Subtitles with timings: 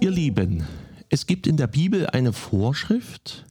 [0.00, 0.64] Ihr Lieben,
[1.08, 3.44] es gibt in der Bibel eine Vorschrift,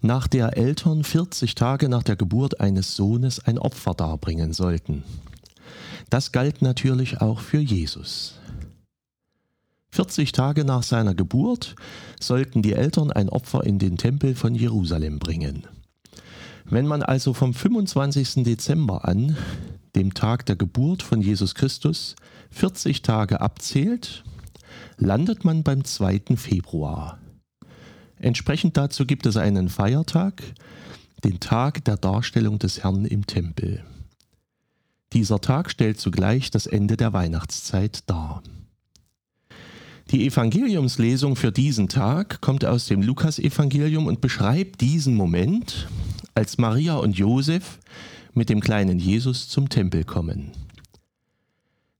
[0.00, 5.02] nach der Eltern 40 Tage nach der Geburt eines Sohnes ein Opfer darbringen sollten.
[6.10, 8.34] Das galt natürlich auch für Jesus.
[9.90, 11.74] 40 Tage nach seiner Geburt
[12.20, 15.66] sollten die Eltern ein Opfer in den Tempel von Jerusalem bringen.
[16.64, 18.44] Wenn man also vom 25.
[18.44, 19.36] Dezember an,
[19.94, 22.16] dem Tag der Geburt von Jesus Christus,
[22.50, 24.24] 40 Tage abzählt,
[24.96, 26.36] landet man beim 2.
[26.36, 27.18] Februar.
[28.18, 30.42] Entsprechend dazu gibt es einen Feiertag,
[31.24, 33.84] den Tag der Darstellung des Herrn im Tempel.
[35.12, 38.42] Dieser Tag stellt zugleich das Ende der Weihnachtszeit dar.
[40.10, 45.88] Die Evangeliumslesung für diesen Tag kommt aus dem Lukasevangelium und beschreibt diesen Moment,
[46.34, 47.78] als Maria und Josef
[48.34, 50.63] mit dem kleinen Jesus zum Tempel kommen.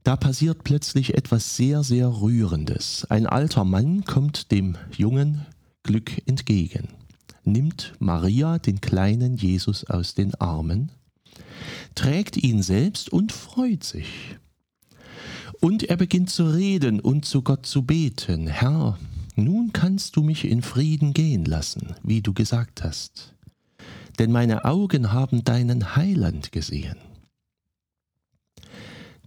[0.04, 3.06] Da passiert plötzlich etwas sehr, sehr Rührendes.
[3.08, 5.46] Ein alter Mann kommt dem Jungen
[5.82, 6.88] Glück entgegen,
[7.42, 10.92] nimmt Maria den kleinen Jesus aus den Armen,
[11.94, 14.36] trägt ihn selbst und freut sich.
[15.60, 18.98] Und er beginnt zu reden und zu Gott zu beten, Herr,
[19.36, 23.34] nun kannst du mich in Frieden gehen lassen, wie du gesagt hast,
[24.18, 26.96] denn meine Augen haben deinen Heiland gesehen.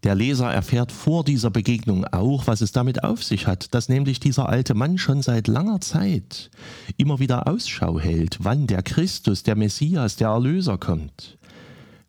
[0.03, 4.19] Der Leser erfährt vor dieser Begegnung auch, was es damit auf sich hat, dass nämlich
[4.19, 6.51] dieser alte Mann schon seit langer Zeit
[6.97, 11.37] immer wieder Ausschau hält, wann der Christus, der Messias, der Erlöser kommt.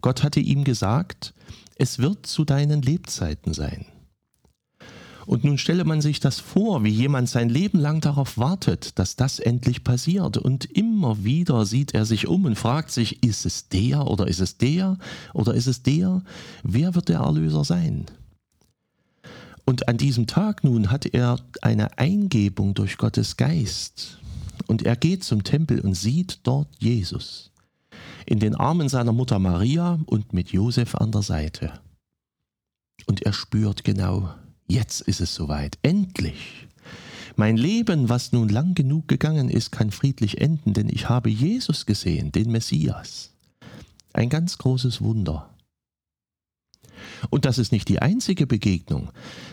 [0.03, 1.35] Gott hatte ihm gesagt,
[1.77, 3.87] es wird zu deinen Lebzeiten sein.
[5.29, 9.15] Und nun stelle man sich das vor, wie jemand sein Leben lang darauf wartet, dass
[9.15, 10.39] das endlich passiert.
[10.39, 14.41] Und immer wieder sieht er sich um und fragt sich, ist es der oder ist
[14.41, 14.97] es der
[15.35, 16.23] oder ist es der?
[16.63, 18.07] Wer wird der Erlöser sein?
[19.67, 24.17] Und an diesem Tag nun hat er eine Eingebung durch Gottes Geist.
[24.67, 27.51] Und er geht zum Tempel und sieht dort Jesus.
[28.25, 31.81] In den Armen seiner Mutter Maria und mit Josef an der Seite.
[33.05, 34.31] Und er spürt genau,
[34.71, 35.79] Jetzt ist es soweit.
[35.83, 36.69] Endlich.
[37.37, 41.87] Mein Leben, was nun lang genug gegangen ist, kann friedlich enden, denn ich habe Jesus
[41.87, 43.33] gesehen, den Messias.
[44.13, 45.49] Ein ganz großes Wunder.
[47.31, 49.11] Und das ist nicht die einzige Begegnung.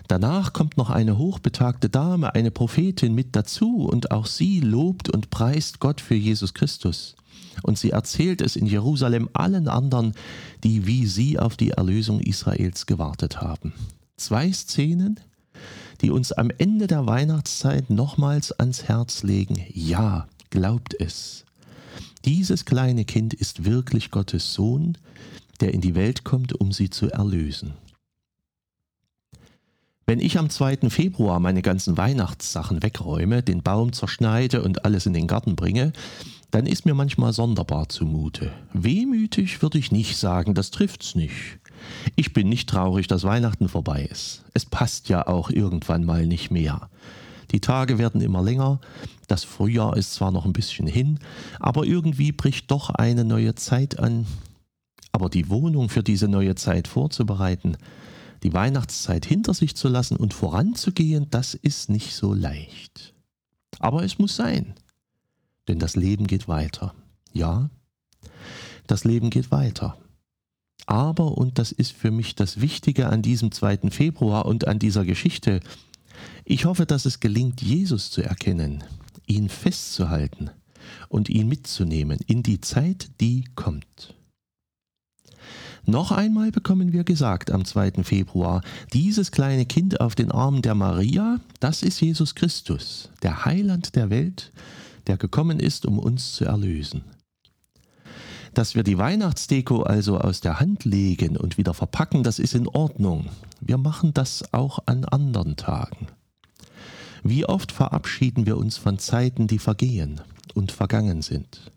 [0.10, 5.30] Danach kommt noch eine hochbetagte Dame, eine Prophetin mit dazu, und auch sie lobt und
[5.30, 7.16] preist Gott für Jesus Christus.
[7.64, 10.14] Und sie erzählt es in Jerusalem allen anderen,
[10.66, 13.72] die wie sie auf die Erlösung Israels gewartet haben
[14.18, 15.20] zwei Szenen,
[16.02, 19.64] die uns am Ende der Weihnachtszeit nochmals ans Herz legen.
[19.74, 21.46] Ja, glaubt es.
[22.26, 24.98] Dieses kleine Kind ist wirklich Gottes Sohn,
[25.62, 27.74] der in die Welt kommt, um sie zu erlösen.
[30.08, 30.90] Wenn ich am 2.
[30.90, 35.94] Februar meine ganzen Weihnachtssachen wegräume, den Baum zerschneide und alles in den Garten bringe,
[36.52, 38.54] dann ist mir manchmal sonderbar zumute.
[38.74, 41.60] Wehmütig würde ich nicht sagen, das trifft's nicht.
[42.16, 44.44] Ich bin nicht traurig, dass Weihnachten vorbei ist.
[44.54, 46.90] Es passt ja auch irgendwann mal nicht mehr.
[47.52, 48.80] Die Tage werden immer länger,
[49.28, 51.20] das Frühjahr ist zwar noch ein bisschen hin,
[51.60, 54.26] aber irgendwie bricht doch eine neue Zeit an.
[55.12, 57.78] Aber die Wohnung für diese neue Zeit vorzubereiten,
[58.44, 63.14] die Weihnachtszeit hinter sich zu lassen und voranzugehen, das ist nicht so leicht.
[63.80, 64.76] Aber es muss sein,
[65.68, 66.94] denn das Leben geht weiter.
[67.34, 67.70] Ja,
[68.88, 69.98] das Leben geht weiter.
[70.86, 73.90] Aber, und das ist für mich das Wichtige an diesem 2.
[73.90, 75.60] Februar und an dieser Geschichte,
[76.44, 78.84] ich hoffe, dass es gelingt, Jesus zu erkennen,
[79.26, 80.52] ihn festzuhalten
[81.10, 84.14] und ihn mitzunehmen in die Zeit, die kommt.
[85.88, 88.04] Noch einmal bekommen wir gesagt am 2.
[88.04, 88.62] Februar,
[88.94, 94.10] dieses kleine Kind auf den Armen der Maria, das ist Jesus Christus, der Heiland der
[94.10, 94.52] Welt,
[95.06, 97.04] der gekommen ist, um uns zu erlösen.
[98.56, 102.70] Dass wir die Weihnachtsdeko also aus der Hand legen und wieder verpacken, das ist in
[102.70, 103.28] Ordnung.
[103.60, 106.08] Wir machen das auch an anderen Tagen.
[107.22, 110.22] Wie oft verabschieden wir uns von Zeiten, die vergehen
[110.54, 111.70] und vergangen sind?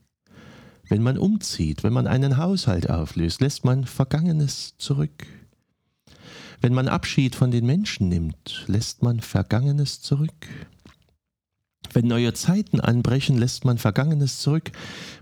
[0.89, 5.27] Wenn man umzieht, wenn man einen Haushalt auflöst, lässt man Vergangenes zurück.
[6.61, 10.47] Wenn man Abschied von den Menschen nimmt, lässt man Vergangenes zurück.
[11.93, 14.71] Wenn neue Zeiten anbrechen, lässt man Vergangenes zurück.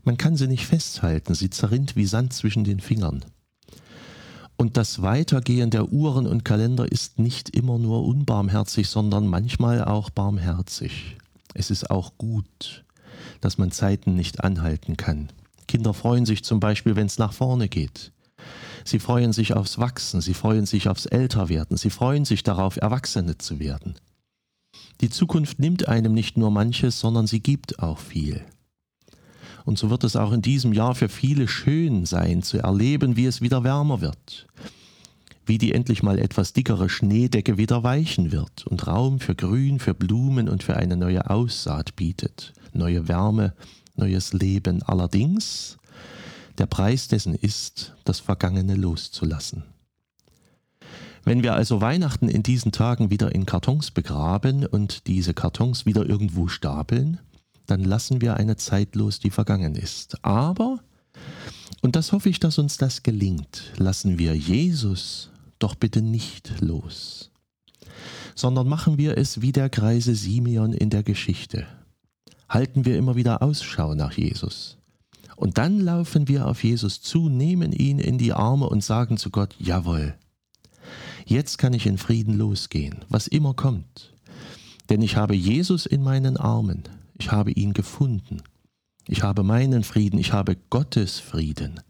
[0.05, 3.25] Man kann sie nicht festhalten, sie zerrinnt wie Sand zwischen den Fingern.
[4.57, 10.09] Und das Weitergehen der Uhren und Kalender ist nicht immer nur unbarmherzig, sondern manchmal auch
[10.11, 11.19] barmherzig.
[11.55, 12.85] Es ist auch gut,
[13.41, 15.29] dass man Zeiten nicht anhalten kann.
[15.69, 18.13] Kinder freuen sich zum Beispiel, wenn es nach vorne geht.
[18.85, 23.37] Sie freuen sich aufs Wachsen, sie freuen sich aufs Älterwerden, sie freuen sich darauf, Erwachsene
[23.37, 23.97] zu werden.
[25.01, 28.43] Die Zukunft nimmt einem nicht nur manches, sondern sie gibt auch viel.
[29.67, 33.27] Und so wird es auch in diesem Jahr für viele schön sein zu erleben, wie
[33.27, 34.47] es wieder wärmer wird,
[35.45, 39.93] wie die endlich mal etwas dickere Schneedecke wieder weichen wird und Raum für Grün, für
[39.93, 43.55] Blumen und für eine neue Aussaat bietet, neue Wärme,
[43.97, 44.83] neues Leben.
[44.85, 45.79] Allerdings,
[46.59, 49.65] der Preis dessen ist, das Vergangene loszulassen.
[51.27, 56.09] Wenn wir also Weihnachten in diesen Tagen wieder in Kartons begraben und diese Kartons wieder
[56.09, 57.19] irgendwo stapeln,
[57.67, 60.25] dann lassen wir eine Zeit los, die vergangen ist.
[60.25, 60.79] Aber,
[61.83, 67.33] und das hoffe ich, dass uns das gelingt, lassen wir Jesus doch bitte nicht los,
[68.37, 71.67] sondern machen wir es wie der greise Simeon in der Geschichte.
[72.49, 74.79] Halten wir immer wieder Ausschau nach Jesus.
[75.35, 79.31] Und dann laufen wir auf Jesus zu, nehmen ihn in die Arme und sagen zu
[79.31, 80.15] Gott, jawohl,
[81.27, 84.15] jetzt kann ich in Frieden losgehen, was immer kommt.
[84.89, 86.85] Denn ich habe Jesus in meinen Armen,
[87.19, 88.43] ich habe ihn gefunden,
[89.09, 91.81] ich habe meinen Frieden, ich habe Gottes Frieden,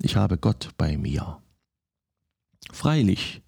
[0.00, 1.38] ich habe Gott bei mir.
[2.72, 3.42] Freilich,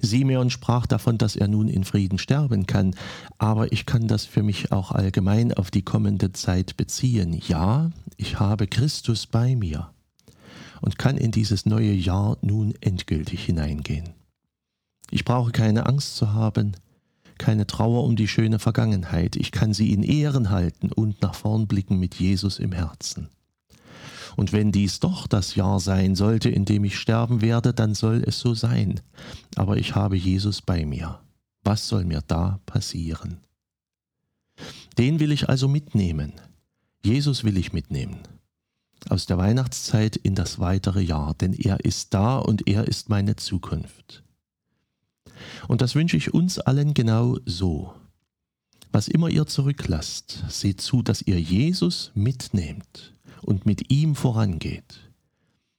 [0.00, 2.96] Simeon sprach davon, dass er nun in Frieden sterben kann,
[3.38, 7.40] aber ich kann das für mich auch allgemein auf die kommende Zeit beziehen.
[7.46, 9.92] Ja, ich habe Christus bei mir
[10.80, 14.21] und kann in dieses neue Jahr nun endgültig hineingehen.
[15.12, 16.72] Ich brauche keine Angst zu haben,
[17.36, 21.66] keine Trauer um die schöne Vergangenheit, ich kann sie in Ehren halten und nach vorn
[21.66, 23.28] blicken mit Jesus im Herzen.
[24.36, 28.24] Und wenn dies doch das Jahr sein sollte, in dem ich sterben werde, dann soll
[28.26, 29.02] es so sein.
[29.54, 31.20] Aber ich habe Jesus bei mir.
[31.62, 33.36] Was soll mir da passieren?
[34.96, 36.32] Den will ich also mitnehmen.
[37.04, 38.20] Jesus will ich mitnehmen.
[39.10, 43.36] Aus der Weihnachtszeit in das weitere Jahr, denn er ist da und er ist meine
[43.36, 44.22] Zukunft.
[45.68, 47.94] Und das wünsche ich uns allen genau so.
[48.92, 55.10] Was immer ihr zurücklasst, seht zu, dass ihr Jesus mitnehmt und mit ihm vorangeht.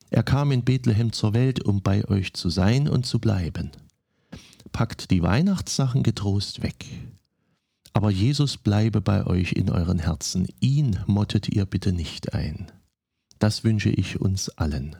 [0.10, 3.72] Er kam in Bethlehem zur Welt, um bei euch zu sein und zu bleiben.
[4.72, 6.86] Packt die Weihnachtssachen getrost weg.
[7.94, 10.48] Aber Jesus bleibe bei euch in euren Herzen.
[10.60, 12.72] Ihn mottet ihr bitte nicht ein.
[13.38, 14.96] Das wünsche ich uns allen.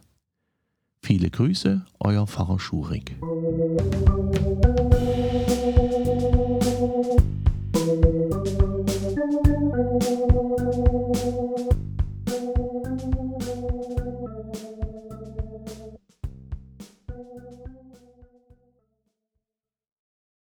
[1.06, 3.18] Viele Grüße, euer Pfarrer Schurig.